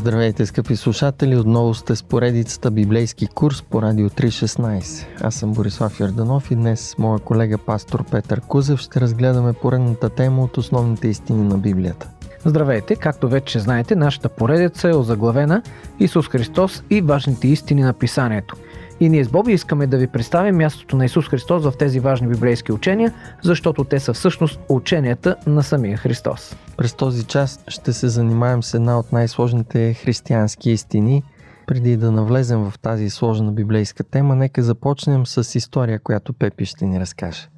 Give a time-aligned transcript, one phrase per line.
[0.00, 1.36] Здравейте, скъпи слушатели!
[1.36, 5.06] Отново сте с поредицата Библейски курс по Радио 3.16.
[5.20, 10.08] Аз съм Борислав Ярданов и днес с моя колега пастор Петър Кузев ще разгледаме поредната
[10.08, 12.08] тема от основните истини на Библията.
[12.44, 12.96] Здравейте!
[12.96, 15.62] Както вече знаете, нашата поредица е озаглавена
[15.98, 18.56] Исус Христос и важните истини на Писанието–
[19.00, 22.28] и ние с Боби искаме да ви представим мястото на Исус Христос в тези важни
[22.28, 23.12] библейски учения,
[23.42, 26.56] защото те са всъщност ученията на самия Христос.
[26.76, 31.22] През този час ще се занимаем с една от най-сложните християнски истини.
[31.66, 36.86] Преди да навлезем в тази сложна библейска тема, нека започнем с история, която Пепи ще
[36.86, 37.48] ни разкаже.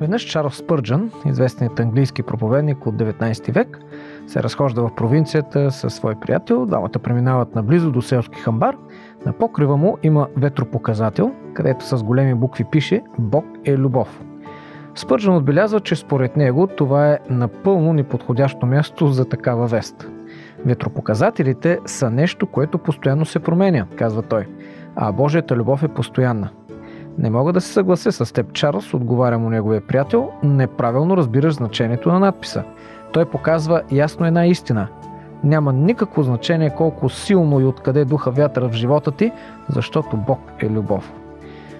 [0.00, 3.78] Веднъж Чарлз Спърджън, известният английски проповедник от 19 век,
[4.26, 6.66] се разхожда в провинцията със свой приятел.
[6.66, 8.76] Двамата преминават наблизо до селски хамбар.
[9.26, 14.20] На покрива му има ветропоказател, където с големи букви пише Бог е любов.
[14.94, 20.08] Спържан отбелязва, че според него това е напълно неподходящо място за такава вест.
[20.66, 24.46] Ветропоказателите са нещо, което постоянно се променя, казва той,
[24.96, 26.48] а Божията любов е постоянна.
[27.18, 32.08] Не мога да се съглася с теб, Чарлз, отговаря му неговия приятел, неправилно разбираш значението
[32.08, 32.64] на надписа–
[33.14, 34.88] той показва ясно една истина.
[35.44, 39.32] Няма никакво значение колко силно и откъде духа вятъра в живота ти,
[39.68, 41.12] защото Бог е любов.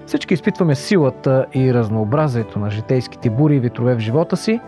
[0.07, 4.61] Всички изпитваме силата и разнообразието на житейските бури и ветрове в живота си,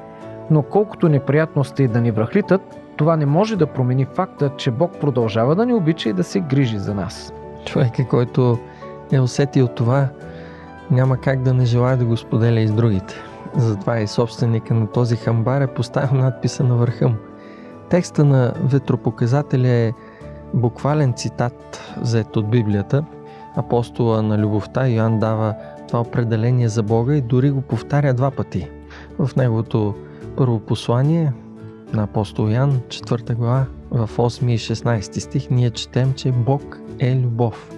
[0.50, 5.54] но колкото неприятности да ни връхлитат, това не може да промени факта, че Бог продължава
[5.54, 7.32] да ни обича и да се грижи за нас.
[7.64, 8.58] Човек, който
[9.12, 10.08] е усетил това,
[10.90, 13.14] няма как да не желая да го споделя и с другите.
[13.54, 17.16] Затова и собственика на този хамбар е поставил надписа на върха му.
[17.90, 19.92] Текста на ветропоказателя е
[20.54, 23.04] буквален цитат, взет от Библията.
[23.56, 25.54] Апостола на любовта Йоанн дава
[25.88, 28.68] това определение за Бога и дори го повтаря два пъти.
[29.18, 29.94] В неговото
[30.36, 31.32] първо послание
[31.92, 37.16] на апостол Ян, 4 глава, в 8 и 16 стих, ние четем, че Бог е
[37.16, 37.70] любов.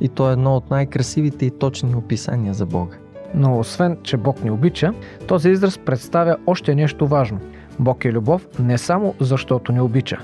[0.00, 2.96] И то е едно от най-красивите и точни описания за Бога.
[3.34, 4.92] Но освен, че Бог ни обича,
[5.26, 7.40] този израз представя още нещо важно.
[7.78, 10.18] Бог е любов не само защото ни обича.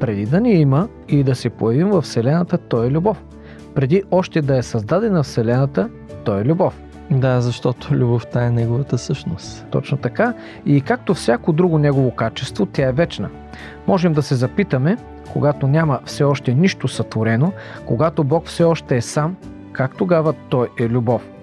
[0.00, 3.24] Преди да ни има и да се появим в Вселената, Той е любов.
[3.74, 5.88] Преди още да е създадена Вселената,
[6.24, 6.80] Той е любов.
[7.10, 9.66] Да, защото любовта е неговата същност.
[9.70, 10.34] Точно така.
[10.66, 13.30] И както всяко друго негово качество, тя е вечна.
[13.86, 14.96] Можем да се запитаме,
[15.32, 17.52] когато няма все още нищо сътворено,
[17.86, 19.36] когато Бог все още е сам,
[19.72, 21.33] как тогава Той е любов?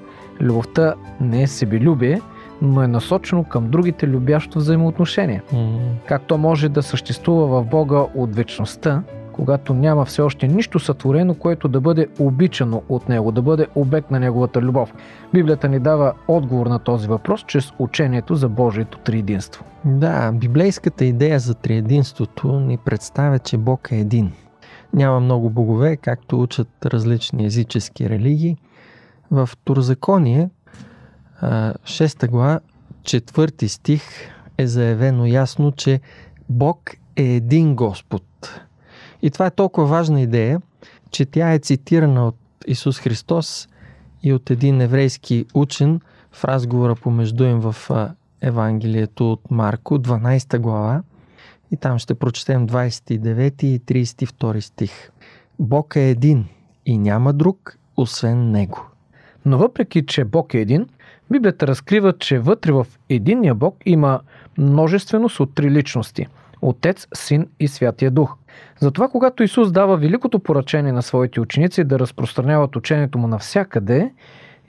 [0.42, 2.22] Любовта не е себелюбие,
[2.62, 5.42] но е насочено към другите любящо взаимоотношение.
[5.54, 6.08] Mm-hmm.
[6.08, 9.04] Как то може да съществува в Бога от вечността,
[9.34, 14.12] когато няма все още нищо сътворено, което да бъде обичано от Него, да бъде обект
[14.12, 14.94] на Неговата любов.
[15.34, 19.66] Библията ни дава отговор на този въпрос чрез учението за Божието триединство.
[19.86, 24.32] Да, библейската идея за триединството ни представя, че Бог е един.
[24.94, 28.58] Няма много богове, както учат различни езически религии–
[29.32, 30.50] в Турзаконие,
[31.44, 32.60] 6 глава,
[33.04, 34.04] 4 стих
[34.58, 36.02] е заявено ясно, че
[36.50, 38.24] Бог е един Господ.
[39.22, 40.62] И това е толкова важна идея,
[41.12, 42.36] че тя е цитирана от
[42.68, 43.68] Исус Христос
[44.24, 47.76] и от един еврейски учен в разговора помежду им в
[48.42, 51.04] Евангелието от Марко, 12 глава.
[51.72, 55.12] И там ще прочетем 29 и 32 стих.
[55.60, 56.46] Бог е един
[56.86, 58.91] и няма друг, освен Него.
[59.46, 60.88] Но въпреки, че Бог е един,
[61.32, 64.20] Библията разкрива, че вътре в единния Бог има
[64.58, 66.28] множественост от три личности–
[66.62, 68.36] Отец, Син и Святия Дух.
[68.80, 74.12] Затова, когато Исус дава великото поръчение на своите ученици да разпространяват учението му навсякъде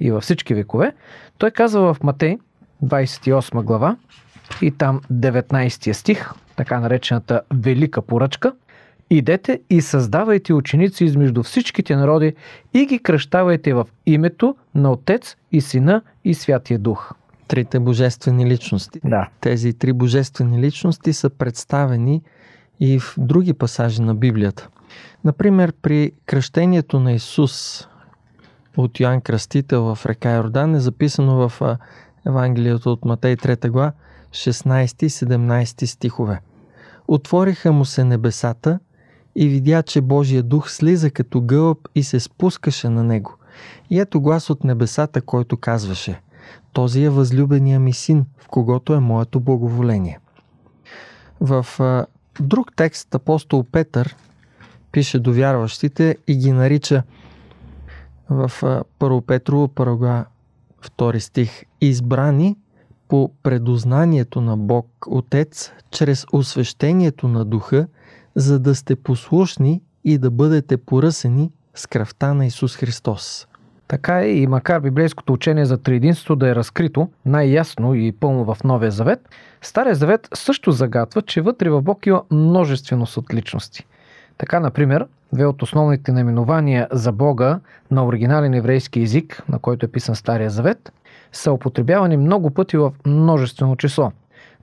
[0.00, 0.92] и във всички векове,
[1.38, 2.38] той казва в Матей,
[2.84, 3.96] 28 глава
[4.62, 8.52] и там 19 стих, така наречената Велика поръчка,
[9.12, 12.34] Идете и създавайте ученици измежду всичките народи
[12.74, 17.12] и ги кръщавайте в името на Отец и Сина и Святия Дух.
[17.48, 19.00] Трите божествени личности.
[19.04, 19.28] Да.
[19.40, 22.22] Тези три божествени личности са представени
[22.80, 24.68] и в други пасажи на Библията.
[25.24, 27.86] Например, при кръщението на Исус
[28.76, 31.78] от Йоанн Кръстител в река Йордан е записано в
[32.26, 33.92] Евангелието от Матей 3 глава
[34.30, 36.40] 16 и 17 стихове.
[37.08, 38.78] Отвориха му се небесата–
[39.36, 43.36] и видя, че Божия дух слиза като гълъб и се спускаше на него.
[43.90, 46.20] И ето глас от небесата, който казваше
[46.72, 50.18] Този е възлюбения ми син, в когото е моето благоволение.
[51.40, 52.06] В а,
[52.40, 54.16] друг текст апостол Петър
[54.92, 57.02] пише до вярващите и ги нарича
[58.30, 60.24] в а, 1 Петрово, 1
[60.98, 62.56] 2 стих избрани
[63.08, 67.86] по предознанието на Бог Отец чрез освещението на Духа,
[68.36, 73.46] за да сте послушни и да бъдете поръсени с кръвта на Исус Христос.
[73.88, 78.64] Така е и макар библейското учение за триединство да е разкрито най-ясно и пълно в
[78.64, 79.28] Новия Завет,
[79.62, 83.86] Стария Завет също загатва, че вътре в Бог има множественост от личности.
[84.38, 89.88] Така, например, две от основните наименования за Бога на оригинален еврейски език, на който е
[89.88, 90.92] писан Стария Завет,
[91.32, 94.12] са употребявани много пъти в множествено число.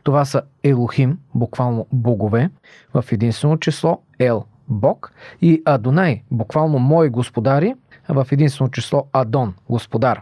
[0.04, 2.50] Това са Елохим, буквално богове,
[2.94, 5.12] в единствено число Ел, Бог,
[5.42, 7.76] и Адонай, буквално мои господари,
[8.10, 10.22] в единствено число Адон, господар.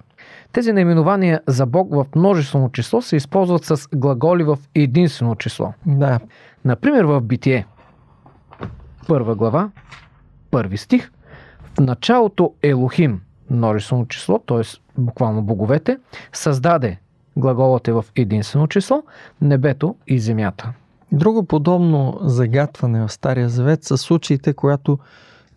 [0.51, 5.73] Тези наименования за Бог в множествено число се използват с глаголи в единствено число.
[5.85, 6.19] Да.
[6.65, 7.65] Например в Битие,
[9.07, 9.69] първа глава,
[10.51, 11.11] първи стих,
[11.75, 14.61] в началото Елохим, множествено число, т.е.
[14.97, 15.97] буквално боговете,
[16.33, 16.99] създаде
[17.37, 19.03] глаголът е в единствено число,
[19.41, 20.73] небето и земята.
[21.11, 24.99] Друго подобно загатване в Стария Завет са случаите, когато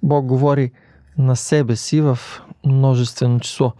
[0.02, 0.70] Бог говори
[1.18, 2.18] на себе си в
[2.66, 3.72] множествено число.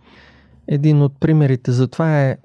[0.69, 2.37] Един от примерите за това е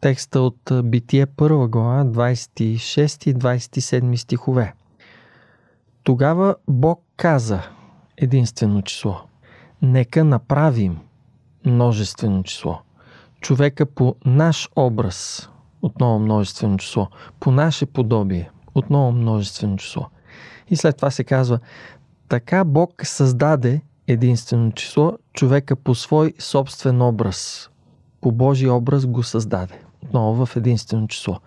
[0.00, 4.74] текста от Битие 1 глава, 26 и 27 стихове.
[6.02, 7.62] Тогава Бог каза
[8.16, 9.20] единствено число.
[9.82, 10.98] Нека направим
[11.66, 12.78] множествено число.
[13.44, 15.48] Човека по наш образ,
[15.82, 17.08] отново множествено число.
[17.40, 20.06] По наше подобие, отново множествено число.
[20.70, 21.58] И след това се казва,
[22.28, 27.70] така Бог създаде единствено число, човека по свой собствен образ.
[28.20, 29.80] По Божий образ го създаде.
[30.04, 31.40] Отново в единствено число.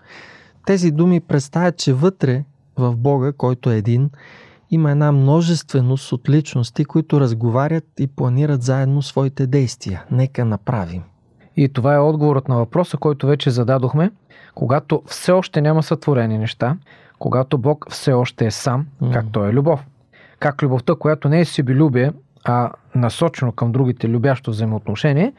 [0.65, 2.43] Тези думи представят, че вътре
[2.77, 4.09] в Бога, който е един,
[4.71, 10.05] има една множественост от личности, които разговарят и планират заедно своите действия.
[10.11, 11.03] Нека направим.
[11.57, 14.11] И това е отговорът на въпроса, който вече зададохме.
[14.55, 16.77] Когато все още няма сътворени неща,
[17.19, 19.85] когато Бог все още е сам, как Той е любов.
[20.39, 22.11] Как любовта, която не е себелюбие,
[22.45, 25.33] а насочено към другите любящо взаимоотношение,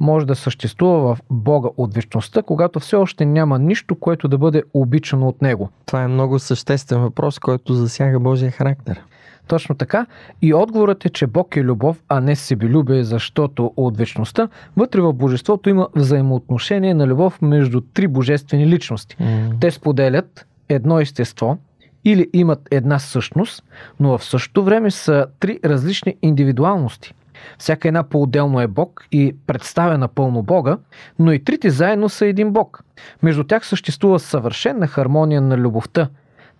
[0.00, 4.62] може да съществува в Бога от вечността, когато все още няма нищо, което да бъде
[4.74, 5.70] обичано от Него.
[5.86, 9.02] Това е много съществен въпрос, който засяга Божия характер.
[9.46, 10.06] Точно така.
[10.42, 15.12] И отговорът е, че Бог е любов, а не себелюбие, защото от вечността вътре в
[15.12, 19.16] Божеството има взаимоотношение на любов между три божествени личности.
[19.16, 19.60] Mm.
[19.60, 21.58] Те споделят едно естество,
[22.04, 23.64] или имат една същност,
[24.00, 27.14] но в същото време са три различни индивидуалности.
[27.58, 30.78] Всяка една по-отделно е Бог и представя напълно Бога,
[31.18, 32.84] но и трите заедно са един Бог.
[33.22, 36.08] Между тях съществува съвършена хармония на любовта.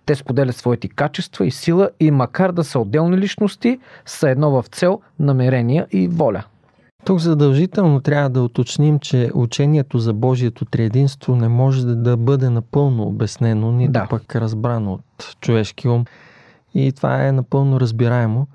[0.05, 4.65] Те споделят своите качества и сила и макар да са отделни личности, са едно в
[4.67, 6.43] цел, намерения и воля.
[7.05, 13.03] Тук задължително трябва да уточним, че учението за Божието триединство не може да бъде напълно
[13.03, 14.07] обяснено, нито да.
[14.09, 16.05] пък разбрано от човешки ум.
[16.73, 18.47] И това е напълно разбираемо,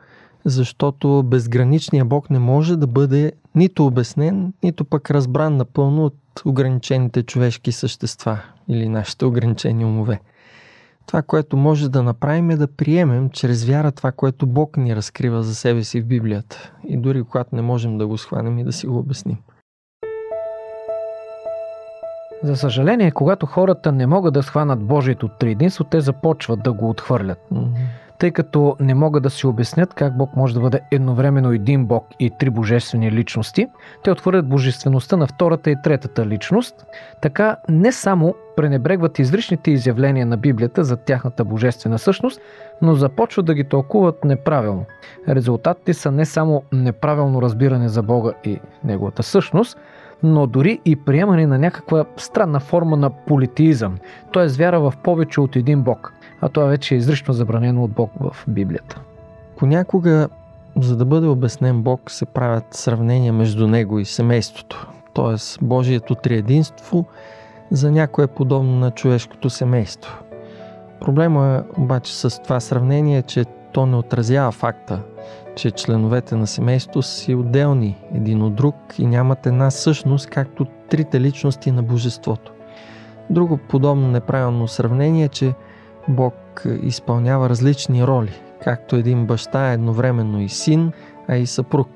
[0.45, 7.23] защото безграничният Бог не може да бъде нито обяснен, нито пък разбран напълно от ограничените
[7.23, 8.39] човешки същества
[8.69, 10.21] или нашите ограничени умове.
[11.11, 15.43] Това, което може да направим е да приемем чрез вяра това, което Бог ни разкрива
[15.43, 16.73] за себе си в Библията.
[16.89, 19.37] И дори когато не можем да го схванем и да си го обясним.
[22.43, 27.39] За съжаление, когато хората не могат да схванат Божието триединство, те започват да го отхвърлят.
[27.53, 31.87] Mm-hmm тъй като не могат да си обяснят как Бог може да бъде едновременно един
[31.87, 33.67] Бог и три божествени личности,
[34.05, 36.87] те отхвърлят божествеността на втората и третата личност.
[37.23, 42.41] Така не само пренебрегват изричните изявления на Библията за тяхната божествена същност,
[42.83, 44.85] но започват да ги тълкуват неправилно.
[45.29, 49.79] Резултатите са не само неправилно разбиране за Бога и Неговата същност,
[50.23, 53.99] но дори и приемане на някаква странна форма на политеизъм,
[54.33, 54.47] т.е.
[54.47, 58.37] вяра в повече от един Бог– а това вече е изрично забранено от Бог в
[58.49, 59.01] Библията.
[59.57, 60.29] Понякога,
[60.77, 64.89] за да бъде обяснен Бог, се правят сравнения между него и семейството.
[65.13, 67.07] Тоест, Божието триединство
[67.71, 70.19] за някое е подобно на човешкото семейство.
[71.01, 75.03] Проблема е обаче с това сравнение е, че то не отразява факта,
[75.57, 81.21] че членовете на семейството си отделни един от друг и нямат една същност, както трите
[81.21, 82.53] личности на Божеството.
[83.31, 85.55] Друго подобно неправилно сравнение е, че
[86.09, 90.93] Бог изпълнява различни роли, както един баща е едновременно и син,
[91.29, 91.89] а и съпруг.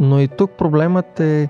[0.00, 1.48] Но и тук проблемът е,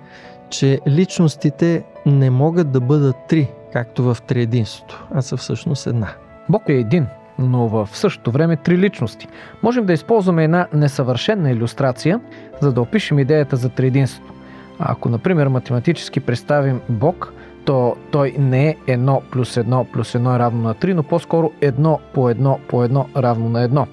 [0.51, 6.09] че личностите не могат да бъдат три, както в триединството, а са всъщност една.
[6.49, 7.07] Бог е един,
[7.39, 9.29] но в същото време три личности.
[9.63, 12.21] Можем да използваме една несъвършена иллюстрация,
[12.61, 14.33] за да опишем идеята за триединството.
[14.79, 17.33] Ако, например, математически представим Бог
[17.65, 21.51] то той не е 1 плюс 1 плюс 1 е равно на 3, но по-скоро
[21.61, 23.73] 1 по 1 по 1 равно на 1.
[23.73, 23.87] Mm.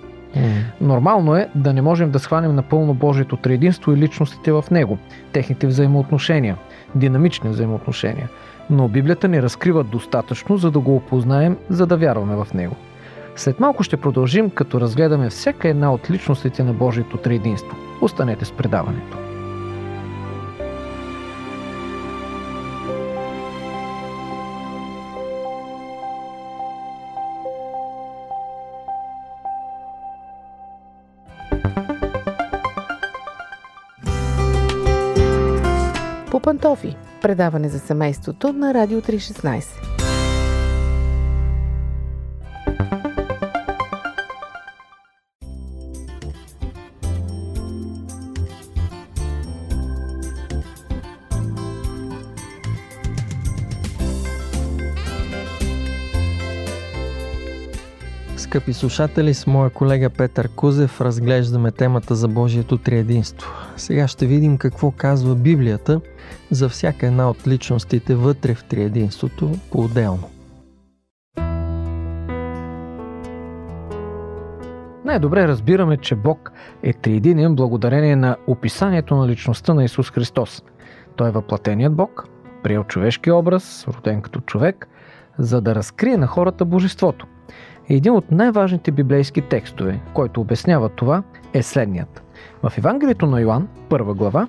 [0.81, 4.97] Нормално е да не можем да схванем напълно Божието триединство и личностите в него,
[5.33, 6.57] техните взаимоотношения,
[6.95, 8.29] динамични взаимоотношения.
[8.71, 12.75] Но Библията ни разкрива достатъчно, за да го опознаем, за да вярваме в него.
[13.35, 17.77] След малко ще продължим, като разгледаме всяка една от личностите на Божието триединство.
[18.01, 19.17] Останете с предаването.
[36.31, 36.95] По пантофи.
[37.21, 40.00] Предаване за семейството на Радио 316.
[58.51, 63.51] Скъпи слушатели, с моя колега Петър Кузев разглеждаме темата за Божието триединство.
[63.77, 66.01] Сега ще видим какво казва Библията
[66.49, 70.29] за всяка една от личностите вътре в триединството по-отделно.
[75.05, 76.51] Най-добре разбираме, че Бог
[76.83, 80.63] е триединен благодарение на описанието на личността на Исус Христос.
[81.15, 82.27] Той е въплатеният Бог,
[82.63, 84.87] приел човешки образ, роден като човек,
[85.37, 87.27] за да разкрие на хората Божеството.
[87.93, 92.23] Един от най-важните библейски текстове, който обяснява това, е следният.
[92.63, 94.47] В Евангелието на Йоанн, първа глава,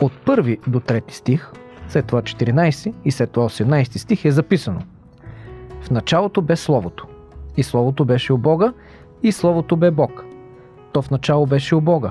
[0.00, 1.52] от първи до трети стих,
[1.88, 4.80] след това 14 и след това 18 стих е записано.
[5.82, 7.06] В началото бе Словото.
[7.56, 8.72] И Словото беше у Бога,
[9.22, 10.24] и Словото бе Бог.
[10.92, 12.10] То в начало беше у Бога.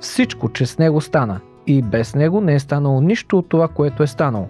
[0.00, 4.02] Всичко, че с Него стана, и без Него не е станало нищо от това, което
[4.02, 4.48] е станало.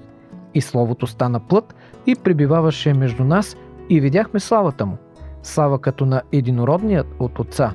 [0.55, 1.75] И Словото стана плът
[2.07, 3.57] и прибиваваше между нас
[3.89, 4.97] и видяхме славата Му.
[5.43, 7.73] Слава като на единородният от Отца.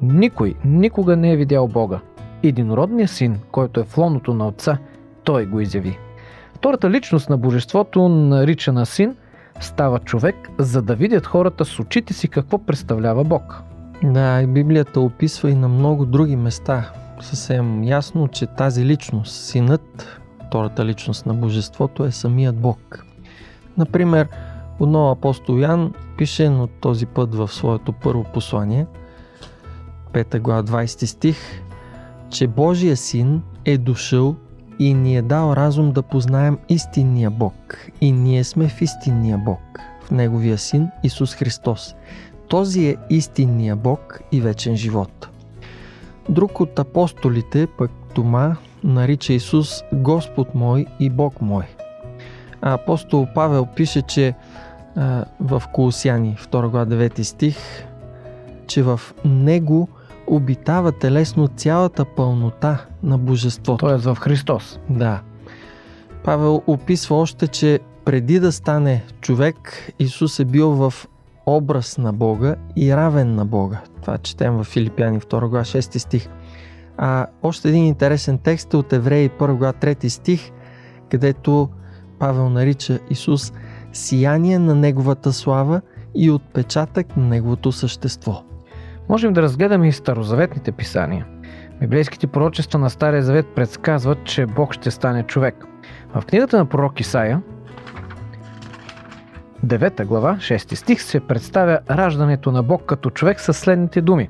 [0.00, 2.00] Никой никога не е видял Бога.
[2.42, 4.78] Единородният син, който е в лоното на Отца,
[5.24, 5.98] Той го изяви.
[6.54, 9.16] Втората личност на Божеството, наричана син,
[9.60, 13.62] става човек, за да видят хората с очите си какво представлява Бог.
[14.04, 20.20] Да, и Библията описва и на много други места съвсем ясно, че тази личност, синът,
[20.46, 23.04] втората личност на Божеството е самият Бог.
[23.78, 24.28] Например,
[24.80, 28.86] отново апостол Ян пише, но този път в своето първо послание,
[30.12, 31.36] 5 глава 20 стих,
[32.30, 34.36] че Божия син е дошъл
[34.78, 37.76] и ни е дал разум да познаем истинния Бог.
[38.00, 39.60] И ние сме в истинния Бог,
[40.04, 41.94] в Неговия син Исус Христос.
[42.48, 45.28] Този е истинния Бог и вечен живот.
[46.28, 51.64] Друг от апостолите, пък Тома, нарича Исус Господ мой и Бог мой.
[52.60, 54.34] А апостол Павел пише, че
[55.40, 57.56] в Колосяни, 2 глава 9 стих,
[58.66, 59.88] че в Него
[60.26, 63.86] обитава телесно цялата пълнота на Божеството.
[63.86, 64.78] Тоест в Христос.
[64.90, 65.20] Да.
[66.24, 70.94] Павел описва още, че преди да стане човек, Исус е бил в
[71.46, 73.80] образ на Бога и равен на Бога.
[74.02, 76.28] Това четем в Филипяни 2 глава 6 стих.
[76.96, 80.50] А още един интересен текст е от Евреи 1 глава 3 стих,
[81.10, 81.68] където
[82.18, 83.52] Павел нарича Исус
[83.92, 85.80] сияние на Неговата слава
[86.14, 88.42] и отпечатък на Неговото същество.
[89.08, 91.26] Можем да разгледаме и старозаветните писания.
[91.80, 95.66] Библейските пророчества на Стария Завет предсказват, че Бог ще стане човек.
[96.14, 97.42] В книгата на пророк Исаия,
[99.66, 104.28] 9 глава, 6 стих, се представя раждането на Бог като човек със следните думи.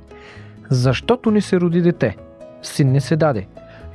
[0.70, 2.16] Защото ни се роди дете,
[2.62, 3.46] син не се даде,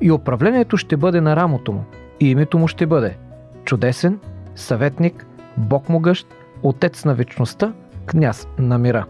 [0.02, 1.84] и управлението ще бъде на рамото му,
[2.20, 3.18] и името му ще бъде
[3.66, 4.20] чудесен,
[4.56, 5.26] съветник,
[5.58, 6.28] Бог могъщ,
[6.64, 7.74] Отец на вечността,
[8.06, 9.06] княз на мира.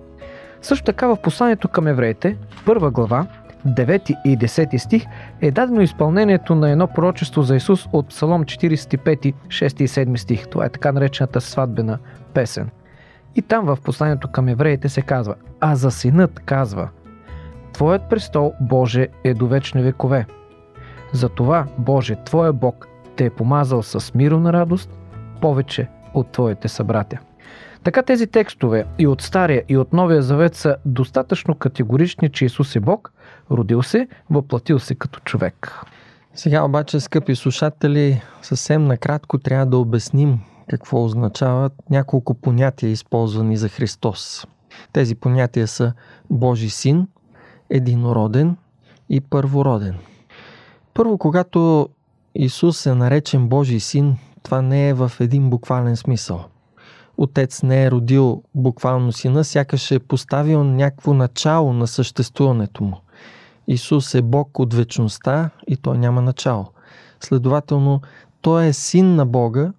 [0.61, 3.27] Също така в посланието към евреите, първа глава,
[3.67, 5.05] 9 и 10 стих
[5.41, 10.47] е дадено изпълнението на едно пророчество за Исус от Псалом 45, 6 и 7 стих.
[10.47, 11.97] Това е така наречената сватбена
[12.33, 12.69] песен.
[13.35, 16.89] И там в посланието към евреите се казва, а за синът казва,
[17.73, 20.25] Твоят престол, Боже, е до вечни векове.
[21.13, 24.89] Затова, Боже, Твоя Бог те е помазал с мирна радост
[25.41, 27.19] повече от Твоите събратя.
[27.83, 32.75] Така тези текстове и от Стария и от Новия Завет са достатъчно категорични, че Исус
[32.75, 33.13] е Бог,
[33.51, 35.81] родил се, въплатил се като човек.
[36.33, 43.69] Сега обаче, скъпи слушатели, съвсем накратко трябва да обясним какво означават няколко понятия, използвани за
[43.69, 44.47] Христос.
[44.93, 45.93] Тези понятия са
[46.29, 47.07] Божи син,
[47.69, 48.57] единороден
[49.09, 49.95] и първороден.
[50.93, 51.89] Първо, когато
[52.35, 56.45] Исус е наречен Божий син, това не е в един буквален смисъл.
[57.17, 62.97] Отец не е родил буквално сина, сякаш е поставил някакво начало на съществуването му.
[63.67, 66.65] Исус е Бог от вечността и той няма начало.
[67.19, 68.01] Следователно,
[68.41, 69.73] той е син на Бога,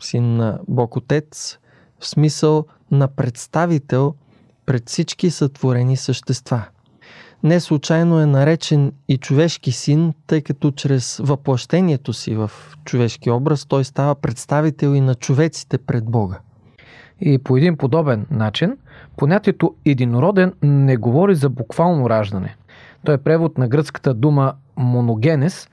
[0.00, 1.58] син на Бог Отец,
[2.00, 4.14] в смисъл на представител
[4.66, 6.64] пред всички сътворени същества.
[7.42, 12.50] Не случайно е наречен и човешки син, тъй като чрез въплъщението си в
[12.84, 16.38] човешки образ той става представител и на човеците пред Бога.
[17.20, 18.76] И по един подобен начин,
[19.16, 22.56] понятието единороден не говори за буквално раждане.
[23.04, 25.68] Той е превод на гръцката дума моногенес,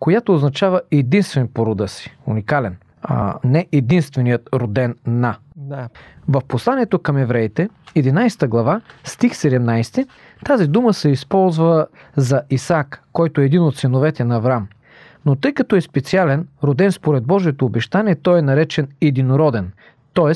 [0.00, 5.36] която означава единствен по рода си, уникален, а не единственият роден на.
[5.56, 5.88] Да.
[6.28, 10.06] В посланието към евреите, 11 глава, стих 17,
[10.44, 11.86] тази дума се използва
[12.16, 14.68] за Исаак, който е един от синовете на Авраам.
[15.26, 19.72] Но тъй като е специален, роден според Божието обещание, той е наречен единороден,
[20.14, 20.32] т.е.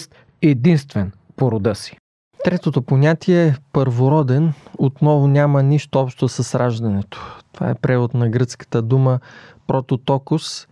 [0.48, 1.96] единствен по рода си.
[2.44, 7.40] Третото понятие, първороден, отново няма нищо общо с раждането.
[7.52, 9.20] Това е превод на гръцката дума
[9.66, 10.68] прототокус.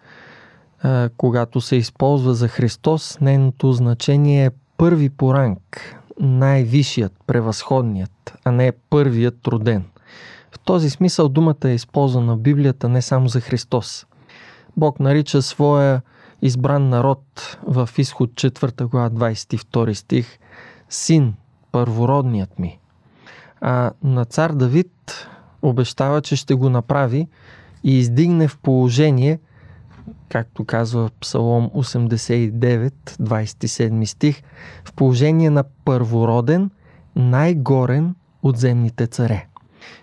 [1.17, 8.73] Когато се използва за Христос, нейното значение е първи по ранг, най-висшият, превъзходният, а не
[8.91, 9.85] първият роден.
[10.51, 14.07] В този смисъл думата е използвана в Библията не само за Христос.
[14.77, 16.03] Бог нарича своя
[16.43, 20.39] избран народ в изход 4 глава 22 стих
[20.89, 21.35] син,
[21.73, 22.79] първородният ми.
[23.61, 25.29] А на цар Давид
[25.63, 27.29] обещава, че ще го направи
[27.85, 29.39] и издигне в положение,
[30.29, 34.43] както казва Псалом 89, 27 стих,
[34.85, 36.71] в положение на първороден,
[37.17, 39.47] най-горен от земните царе.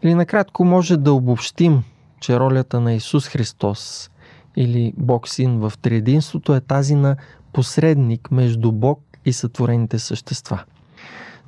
[0.04, 1.84] Или накратко може да обобщим,
[2.20, 4.10] че ролята на Исус Христос
[4.56, 7.16] или Бог Син в Триединството е тази на
[7.54, 10.64] посредник между Бог и сътворените същества.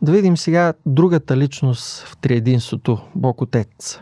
[0.02, 4.00] Да видим сега другата личност в Триединството Бог Отец.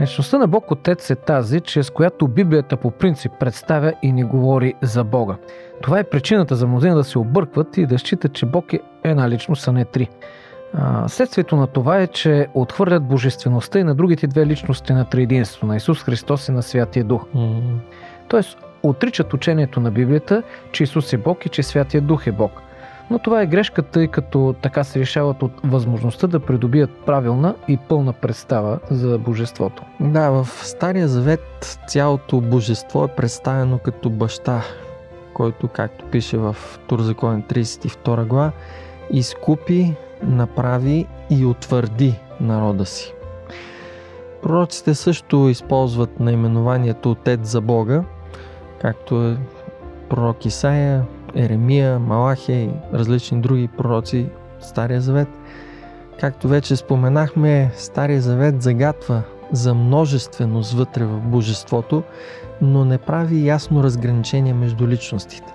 [0.00, 4.74] Личността на Бог Отец е тази, чрез която Библията по принцип представя и ни говори
[4.82, 5.36] за Бога.
[5.82, 9.28] Това е причината за мнозина да се объркват и да считат, че Бог е една
[9.28, 10.08] личност, а не три.
[11.06, 15.76] Следствието на това е, че отхвърлят божествеността и на другите две личности на триединство, на
[15.76, 17.26] Исус Христос и на Святия Дух.
[17.34, 17.78] Mm-hmm.
[18.28, 22.62] Тоест, отричат учението на Библията, че Исус е Бог и че Святия Дух е Бог.
[23.10, 27.76] Но това е грешка, тъй като така се решават от възможността да придобият правилна и
[27.76, 29.82] пълна представа за Божеството.
[30.00, 34.62] Да, в Стария Завет цялото Божество е представено като баща,
[35.34, 38.52] който, както пише в Турзакон 32 глава,
[39.10, 43.14] изкупи, направи и утвърди народа си.
[44.42, 48.04] Пророците също използват наименованието Отец за Бога,
[48.80, 49.36] както е
[50.08, 55.28] пророк Исаия, Еремия, Малахия и различни други пророци от Стария Завет.
[56.20, 62.02] Както вече споменахме, Стария Завет загатва за множественост вътре в Божеството,
[62.60, 65.52] но не прави ясно разграничение между личностите.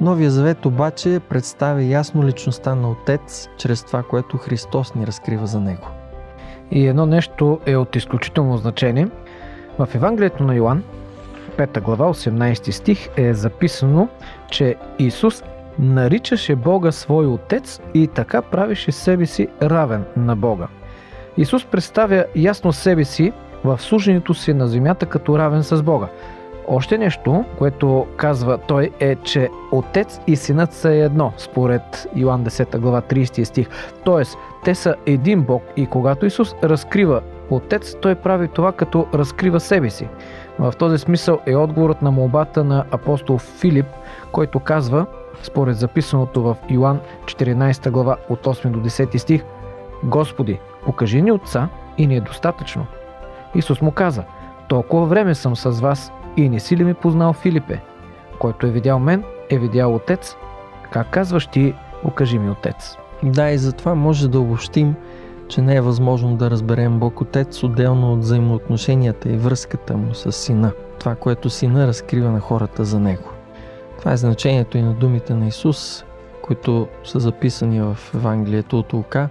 [0.00, 5.60] Новия завет обаче представя ясно личността на Отец чрез това, което Христос ни разкрива за
[5.60, 5.86] Него.
[6.70, 9.08] И едно нещо е от изключително значение.
[9.78, 10.82] В Евангелието на Йоанн,
[11.50, 14.08] 5 глава, 18 стих е записано,
[14.50, 15.44] че Исус
[15.78, 20.68] наричаше Бога свой Отец и така правеше себе си равен на Бога.
[21.36, 23.32] Исус представя ясно себе си
[23.64, 26.08] в служенето си на земята като равен с Бога.
[26.68, 32.78] Още нещо, което казва той е, че Отец и Синът са едно, според Йоан 10
[32.78, 33.68] глава 30 стих.
[34.04, 39.60] Тоест, те са един Бог и когато Исус разкрива Отец, той прави това като разкрива
[39.60, 40.08] себе си.
[40.60, 43.86] В този смисъл е отговорът на молбата на апостол Филип,
[44.32, 45.06] който казва,
[45.42, 49.44] според записаното в Йоан 14 глава от 8 до 10 стих,
[50.04, 51.68] Господи, покажи ни Отца
[51.98, 52.86] и ни е достатъчно.
[53.54, 54.24] Исус му каза,
[54.68, 57.80] толкова време съм с вас и не си ли ми познал Филипе?
[58.38, 60.36] Който е видял мен, е видял Отец.
[60.90, 62.96] Как казваш ти, покажи ми Отец?
[63.22, 64.94] Да, и затова може да обобщим,
[65.50, 70.32] че не е възможно да разберем Бог Отец отделно от взаимоотношенията и връзката му с
[70.32, 70.72] Сина.
[70.98, 73.28] Това, което Сина разкрива на хората за Него.
[73.98, 76.04] Това е значението и на думите на Исус,
[76.42, 79.28] които са записани в Евангелието от Лука,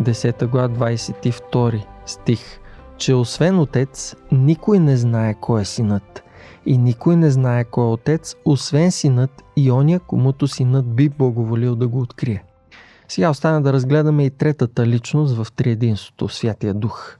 [0.00, 2.60] 10 глава 22 стих,
[2.96, 6.22] че освен Отец, никой не знае кой е Синът
[6.66, 11.76] и никой не знае кой е Отец, освен Синът и оня, комуто Синът би благоволил
[11.76, 12.45] да го открие.
[13.08, 17.18] Сега остана да разгледаме и третата личност в триединството– Святия Дух.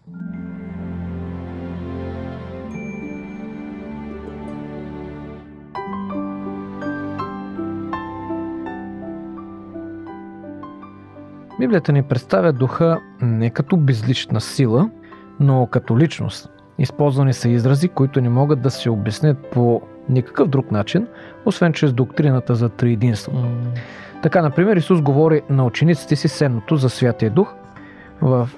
[11.60, 14.90] Библията ни представя духа не като безлична сила,
[15.40, 20.70] но като личност, Използвани са изрази, които не могат да се обяснят по никакъв друг
[20.70, 21.06] начин,
[21.44, 23.32] освен чрез доктрината за триединство.
[23.32, 23.48] М,
[24.22, 27.54] Така, например, Исус говори на учениците си следното за Святия Дух
[28.20, 28.48] в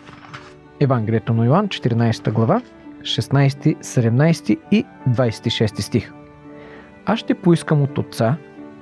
[0.80, 2.60] Евангелието на Йоанн, 14 глава,
[3.02, 6.12] 16, 17 и 26 стих.
[7.06, 8.36] Аз ще поискам от Отца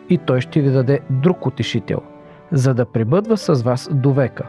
[0.08, 2.00] и Той ще ви даде друг утешител,
[2.52, 4.46] за да пребъдва с вас до века.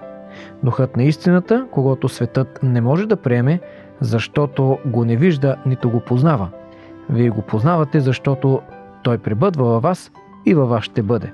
[0.63, 3.59] Духът на истината, когато светът не може да приеме,
[4.01, 6.49] защото го не вижда, нито го познава.
[7.09, 8.61] Вие го познавате, защото
[9.03, 10.11] Той пребъдва във вас
[10.45, 11.33] и във вас ще бъде.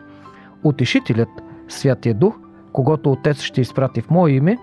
[0.64, 1.30] Утешителят,
[1.68, 2.40] Святия Дух,
[2.74, 4.58] когато Отец ще изпрати в Мое име,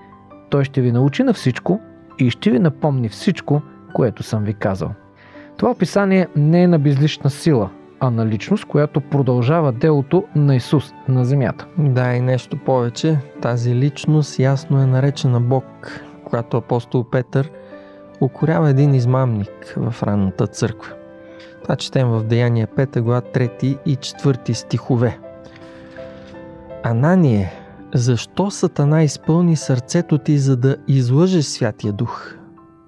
[0.51, 1.81] Той ще ви научи на всичко
[2.19, 4.91] и ще ви напомни всичко, което съм ви казал.
[5.57, 10.93] Това описание не е на безлична сила, а на личност, която продължава делото на Исус
[11.09, 11.67] на земята.
[11.79, 13.19] Да, и нещо повече.
[13.43, 15.65] Тази личност ясно е наречена Бог,
[16.25, 17.51] когато апостол Петър
[18.21, 20.95] укорява един измамник в ранната църква.
[21.63, 25.19] Това четем в Деяния 5 глава 3 и 4 стихове.
[26.83, 27.53] Анание,
[27.95, 32.35] защо Сатана изпълни сърцето ти, за да излъжеш Святия Дух?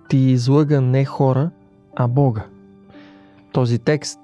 [0.08, 1.50] Ти излъга не хора,
[1.96, 2.44] а Бога.
[3.52, 4.20] Този текст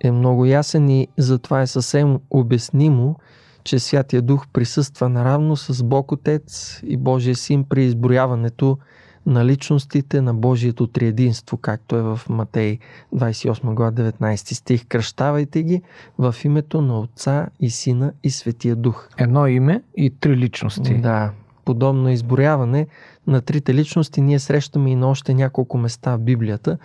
[0.00, 3.16] е много ясен и затова е съвсем обяснимо,
[3.64, 8.78] че Святия Дух присъства наравно с Бог Отец и Божия Син при изброяването
[9.26, 12.78] на личностите на Божието триединство, както е в Матей
[13.14, 14.86] 28 глава 19 стих.
[14.86, 15.82] Кръщавайте ги
[16.18, 19.08] в името на Отца и Сина и Светия Дух.
[19.18, 20.94] Едно име и три личности.
[20.94, 21.30] Да,
[21.64, 22.86] подобно изброяване
[23.26, 26.78] на трите личности ние срещаме и на още няколко места в Библията,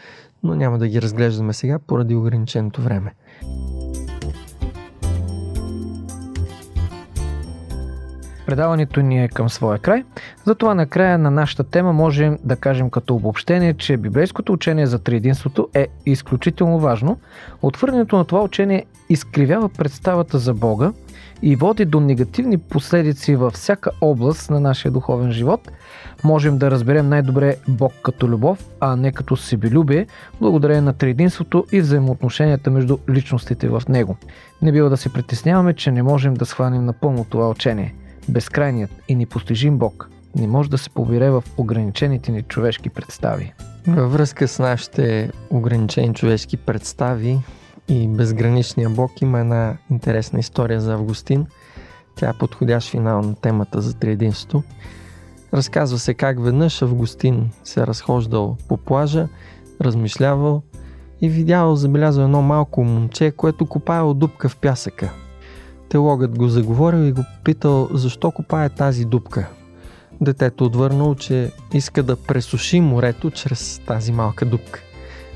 [0.44, 3.14] но няма да ги разглеждаме сега поради ограниченото време.
[8.48, 10.04] Предаването ни е към своя край.
[10.46, 15.70] Затова накрая на нашата тема можем да кажем като обобщение, че библейското учение за триединството
[15.74, 17.20] е изключително важно.
[17.62, 20.92] Отвърнето на това учение изкривява представата за Бога
[21.42, 25.72] и води до негативни последици във всяка област на нашия духовен живот.
[26.24, 30.08] Можем да разберем най-добре Бог като любов, а не като себелюбие,
[30.42, 34.18] благодарение на триединството и взаимоотношенията между личностите в него.
[34.62, 37.94] Не бива да се притесняваме, че не можем да схванем напълно това учение–
[38.30, 43.54] безкрайният и непостижим Бог не може да се побере в ограничените ни човешки представи.
[43.88, 47.40] Във връзка с нашите ограничени човешки представи
[47.88, 51.46] и безграничния Бог има една интересна история за Августин.
[52.16, 54.64] Тя е подходящ финал на темата за триединство.
[55.54, 59.28] Разказва се как веднъж Августин се разхождал по плажа,
[59.82, 60.62] размишлявал
[61.22, 65.14] и видял, забелязал едно малко момче, което копаело дупка в пясъка.
[65.90, 69.48] Теологът го заговорил и го питал защо копае тази дупка.
[70.22, 74.82] Детето отвърнал, че иска да пресуши морето чрез тази малка дупка.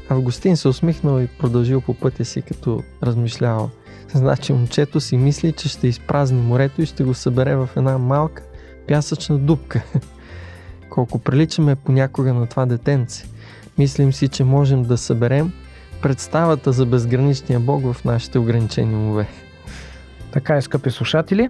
[0.10, 3.70] Августин се усмихнал и продължил по пътя си, като размишлявал.
[4.14, 8.44] Значи момчето си мисли, че ще изпразни морето и ще го събере в една малка
[8.88, 9.82] пясъчна дупка.
[10.90, 13.26] Колко приличаме понякога на това детенце.
[13.78, 15.52] Мислим си, че можем да съберем
[16.02, 19.28] представата за безграничния Бог в нашите ограничени умове.
[20.32, 21.50] Така е, скъпи слушатели,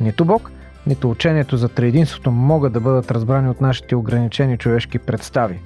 [0.00, 0.50] нито Бог,
[0.86, 5.60] нито учението за триединството могат да бъдат разбрани от нашите ограничени човешки представи.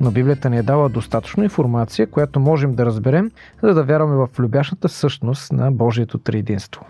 [0.00, 3.30] Но Библията ни е дала достатъчно информация, която можем да разберем,
[3.62, 6.86] за да вярваме в любящата същност на Божието триединство.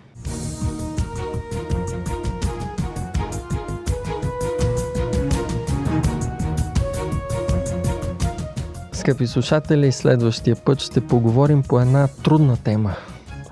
[8.92, 12.94] Скъпи слушатели, следващия път ще поговорим по една трудна тема.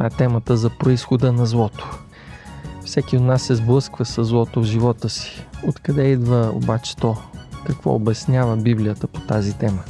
[0.01, 1.99] Това е темата за происхода на злото.
[2.85, 5.47] Всеки от нас се сблъсква с злото в живота си.
[5.69, 7.17] Откъде идва обаче то?
[7.67, 9.83] Какво обяснява Библията по тази тема?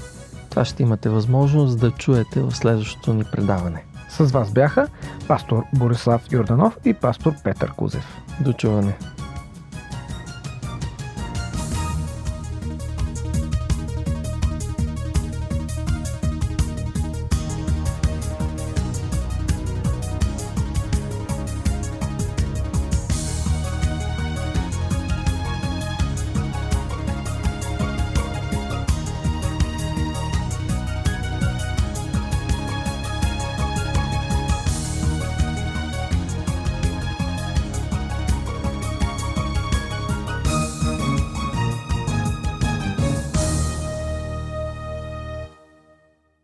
[0.50, 3.84] Това ще имате възможност да чуете в следващото ни предаване.
[4.08, 4.88] С вас бяха
[5.28, 8.16] пастор Борислав Йорданов и пастор Петър Кузев.
[8.40, 8.96] До чуване!